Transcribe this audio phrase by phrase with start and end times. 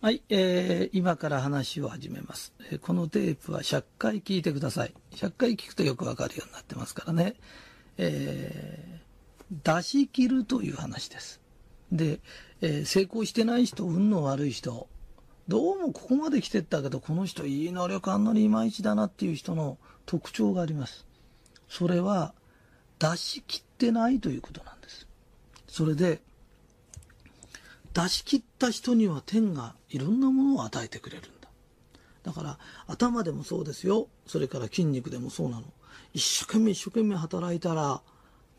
[0.00, 2.52] はい、えー、今から話を始めます。
[2.70, 4.94] えーこのテープは100回聞いてください。
[5.10, 7.34] 100回聞くとよくわかるようになってますからね。
[7.96, 11.40] えー、出し切るという話です。
[11.90, 12.20] で、
[12.60, 14.88] えー成功してない人、運の悪い人、
[15.48, 21.06] どうもここまで来てったけど、この人いい能力あんのにいまいちだなっていう人の特徴があります。
[21.68, 22.34] それは、
[23.00, 25.08] 出し切ってないということなんです。
[25.66, 26.20] それで、
[27.98, 31.48] 出し切った人には天がいろんなものを与えてくれるんだ。
[32.22, 34.06] だから頭でもそうですよ。
[34.24, 35.64] それから筋肉でもそうなの。
[36.14, 38.00] 一生懸命一生懸命働いたら、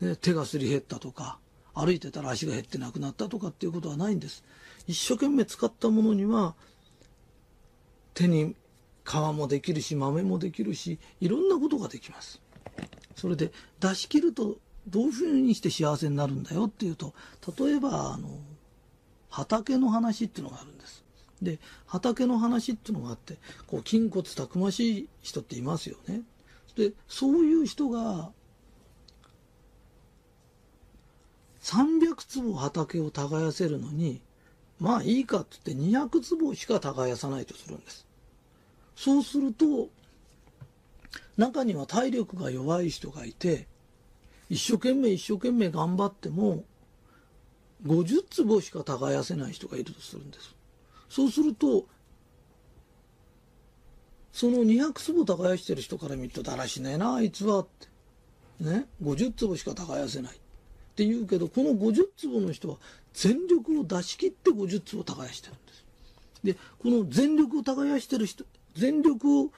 [0.02, 1.38] ね、手がすり減ったとか、
[1.72, 4.44] 歩いてたら足が減ってなくなったとかっていうことはないんです。
[4.86, 6.54] 一生懸命使ったものには、
[8.12, 8.54] 手に
[9.06, 12.42] 皮もできるし豆もできるし、いろんなことができます。
[13.16, 17.14] それで出し切るとどういうふうにして幸せになるんだよっていうと、
[17.58, 18.28] 例えばあの、
[19.30, 21.04] 畑の話っていうのがあるんです。
[21.40, 26.22] で、畑の話っていうのがあって、こう、筋骨たくましい人っていますよね。
[26.76, 28.30] で、そういう人が、
[31.62, 34.20] 300坪畑を耕せるのに、
[34.78, 38.06] まあいいかって言って200坪しか耕さないとするんです。
[38.96, 39.88] そうすると、
[41.36, 43.66] 中には体力が弱い人がいて、
[44.48, 46.64] 一生懸命一生懸命頑張っても、
[47.84, 50.54] 50坪しか耕せない人がいるとするんです。
[51.08, 51.86] そうすると、
[54.32, 57.88] その200坪耕してる人から見るとだらしねえな、あいつはって。
[58.64, 60.36] ね？50坪しか耕せない。
[60.36, 60.38] っ
[60.94, 62.76] て言うけど、この50坪の人は
[63.14, 65.84] 全力を出し切って50坪耕してるんです。
[66.44, 68.44] で、この全力を耕してる人、
[68.74, 69.50] 全力を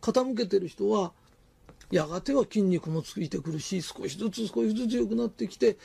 [0.00, 1.12] 傾けてる人は、
[1.90, 5.76] やがては筋肉もついてくるし、少しずつ少しずつ良くなってきて、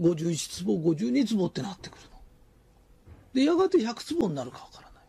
[0.00, 2.08] 51坪、52坪ってなってくるの。
[3.34, 5.04] で、やがて100坪になるかわからない。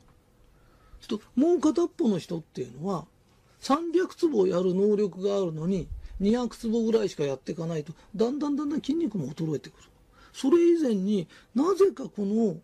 [1.01, 3.05] ちょっと、もう片っぽの人っていうのは、
[3.61, 5.87] 300坪やる能力があるのに、
[6.21, 9.89] 200坪ぐらいしかやっていかないと、だんだんだんだん筋肉も衰えてくる。
[10.33, 12.57] それ以前になぜかこの、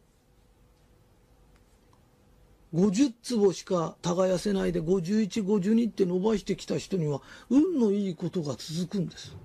[2.73, 9.35] 50坪しか耕せないで51、52って伸ばしてきた人には運のいいことが続くんです。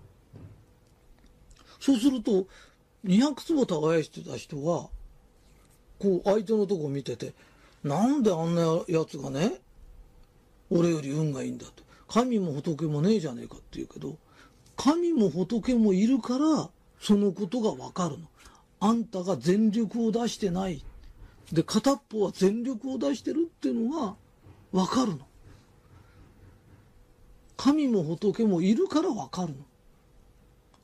[1.87, 2.49] そうすると、
[3.05, 4.89] 200坪耕してた人が、
[6.01, 7.33] こう相手のとこ見てて、
[7.85, 9.61] なんであんなやつがね、
[10.69, 11.85] 俺より運がいいんだと。
[12.09, 14.19] 神も仏もねえじゃねえかって言うけど、
[14.77, 16.71] 神も仏もいるから、
[17.01, 18.27] そのことがわかるの。
[18.81, 20.85] あんたが全力を出してない。
[21.53, 24.17] で、片っぽは全力を出してるっていうのが
[24.73, 25.21] わかるの。
[27.57, 29.59] 神も仏もいるからわかるの。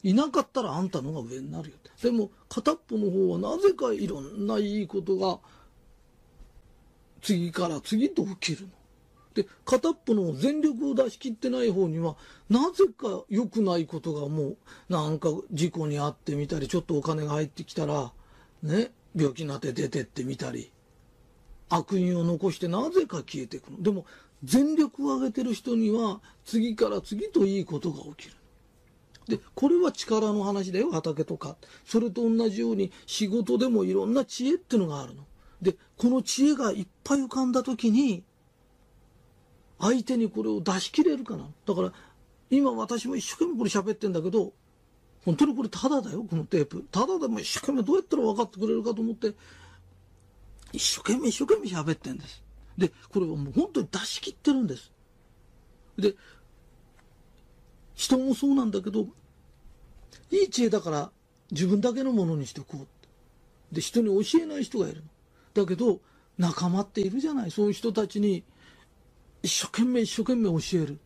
[0.03, 1.77] いなかったらあんたのが上になるよ。
[2.03, 5.39] でも、片っぽの方はなぜかいろんないいことが、
[7.21, 8.73] 次から次と起きるの。
[9.35, 12.17] で、片っぽの全力を出し切ってない方には、
[12.51, 14.57] なぜか良くないことがもう、
[14.89, 18.13] なんか事故に遭ってみたり、ちょっとお金が入ってきたら、
[18.63, 20.73] ね、病気になって出てってみたり、
[21.69, 23.83] 悪因を残してなぜか消えていくの。
[23.83, 24.05] でも、
[24.45, 28.37] 全力を上げてる人には、次から次といいことが起きる。
[29.29, 31.57] で、これは力の話だよ、畑とか。
[31.85, 35.25] それと同じように仕事でもいろんな知恵ってのがあるの。
[35.61, 38.25] で、この知恵がいっぱい浮かんだ時に、
[39.79, 41.49] 相手にこれを出し切れるかな。
[41.67, 41.93] だから、
[42.51, 44.53] 今私も一生懸命これ喋ってんだけど、
[45.25, 46.85] 本当にこれただだよ、このテープ。
[46.91, 49.35] ただでも一生懸命どうやったら分かってくれるかと思って、
[50.73, 52.43] 一生懸命一生懸命喋ってんです。
[52.77, 54.91] で、これはもう本当に出し切ってるんです。
[55.97, 56.15] で、
[58.03, 59.07] 人もそうなんだけど、
[60.33, 61.13] いい知恵だから
[61.53, 62.89] 自分だけのものにしておこうって。
[63.71, 65.63] で、人に教えない人がいるの。
[65.63, 66.01] だけど、
[66.37, 67.53] 仲間っているじゃない。
[67.53, 68.43] そういう人たちに
[69.43, 70.99] 一生懸命一生懸命教える。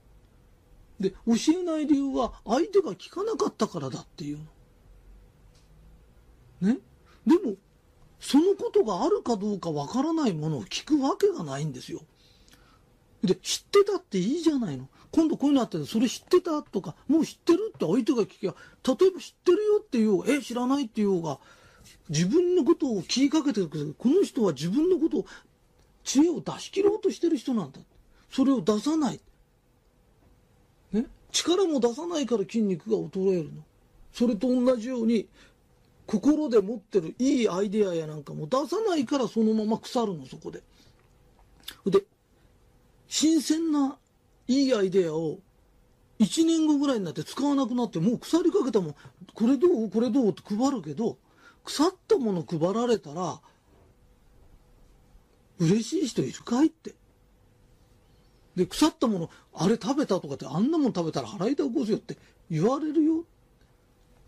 [0.98, 1.16] で、教
[1.60, 4.38] えない理由は相手が聞かなかったからだっていう
[6.62, 6.72] の。
[6.72, 6.78] ね？
[7.26, 7.56] でも、
[8.20, 12.00] そのことがあるかどうかわからないものを聞くわけがないんですよ。
[13.22, 14.88] で、知ってたっていいじゃないの。
[15.16, 18.54] 今度こういうのあってそれ知ってたとか、もう知ってるって相手が聞きゃ、
[18.86, 21.38] 例えば知ってるよって言おうが、え、知らないって言おうが、
[22.10, 25.26] 自分のことを気にかけてるけど、この人は自分のことを、
[26.04, 27.80] 知恵を出し切ろうとしてる人なんだ。
[28.30, 29.20] それを出さない。
[30.92, 31.06] ね？
[31.32, 33.62] 力も出さないから筋肉が衰えるの。
[34.12, 35.26] それと同じように、
[36.06, 40.62] 心で持ってるいいアイデアやなんかも出さないからそのまま腐るの、そこで。
[41.86, 42.04] で、
[43.08, 43.98] 新鮮な
[44.48, 45.38] いいアイデアを
[46.18, 48.94] 一年後ぐらいになって使わなくなって、もう腐りかけたもん、
[49.34, 49.90] これどう？
[49.90, 50.30] これどう？
[50.30, 51.18] って配るけど、
[51.64, 53.40] 腐ったもの配られたら、
[55.58, 56.94] 嬉しい人いるかいって。
[58.54, 62.16] で、腐ったもの、あれ食べたとかって、あんなもん食べたら腹痛起こすよって
[62.50, 63.24] 言われるよ。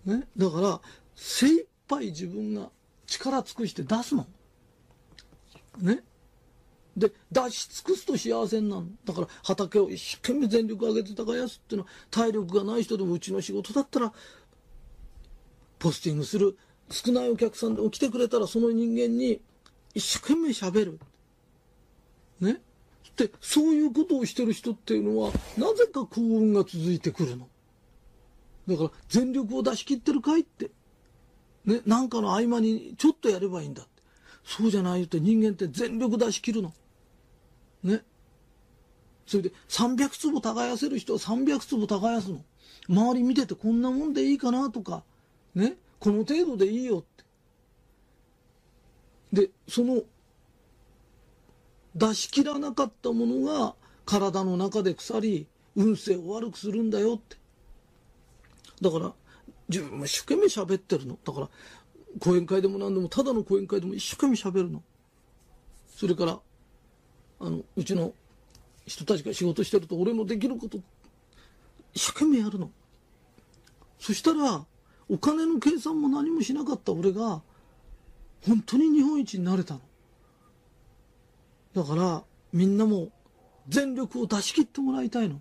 [0.04, 0.28] ね。
[0.36, 0.80] だから、
[1.16, 2.70] 精一杯自分が
[3.06, 4.26] 力尽くして出すの。
[5.78, 6.02] ね。
[6.96, 14.12] で、出し尽くすと幸せになるだから畑を一生懸命全力上げて耕すっていうのは体力がない人でもうちの仕事だったら
[15.78, 16.58] ポスティングする
[16.90, 19.40] 少ないお客さんでも来てくれたらその人間に
[19.94, 20.98] 一生懸命喋る。
[22.40, 22.60] ね？
[23.16, 27.48] で、そういうことをしてる人っていうのはなぜか幸運が続いてくるの。
[28.68, 30.70] だから全力を出し切ってるかいって。
[31.64, 31.80] ね？
[31.84, 33.97] なんかの合間にちょっとやればいいんだって。
[34.48, 36.72] そうじゃないって人間って全力出し切るの。
[37.82, 38.02] ね。
[39.26, 42.42] それで300坪耕せる人は300坪耕すの。
[42.88, 45.04] 周り見ててこんなもんでいいかなとか、
[45.54, 45.76] ね。
[46.00, 47.02] この程度でいいよっ
[49.32, 49.42] て。
[49.42, 50.00] で、その
[51.94, 53.74] 出し切らなかったものが
[54.06, 55.46] 体の中で腐り、
[55.76, 57.36] 運勢を悪くするんだよって。
[58.80, 59.12] だから、
[59.68, 61.18] 自分も一生懸命喋ってるの。
[61.22, 61.50] だから、
[62.20, 64.82] 講演会でも何でも、ただの講演会でも一生懸命喋るの。
[65.88, 66.40] それから、
[67.40, 68.12] あの、うちの
[68.86, 70.78] 人たちが仕事してると、俺のできること、
[71.94, 72.70] 一生懸命やるの。
[73.98, 74.64] そしたら、
[75.08, 77.42] お金の計算も何もしなかった俺が、
[78.46, 79.80] 本当に日本一になれたの。
[81.74, 83.08] だから、みんなも
[83.68, 85.40] 全力を出し切ってもらいたいの。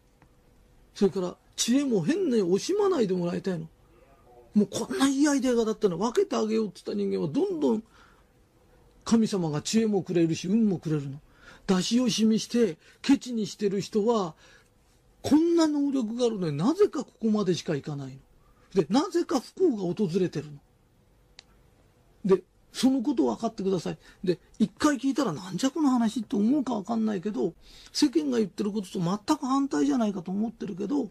[0.94, 3.68] それから、知恵も変に惜しまないでもらいたいの。
[4.58, 7.84] もうこんないいアイデアがだったら分けてあげようって言った人間はどんどん
[9.06, 11.20] 神様が知恵もくれるし運もくれるの。
[11.68, 14.34] 出し惜しみしてケチにしてる人は
[15.22, 18.18] こんな能力があるのになぜかここまでしかいかないの。
[18.74, 20.58] で、なぜか不幸が訪れてるの。
[22.26, 22.42] で、
[22.74, 23.98] そのことを分かってください。
[24.24, 27.54] で、一回聞いたらなんじゃこの話って思うか分かんないけど、
[27.92, 31.10] 世間が言ってることと全く反対じゃないかと思ってるけど、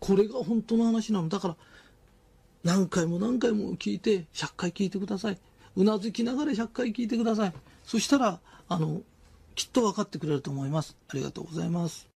[0.00, 1.28] これが本当の話なの。
[1.28, 1.56] だから、
[2.64, 5.38] 何回も何回も聞いて、100回聞いてください。
[5.76, 7.52] うなずきながら100回聞いてください。
[7.84, 9.02] そしたら、あの、
[9.54, 10.96] きっと分かってくれると思います。
[11.08, 12.09] ありがとうございます。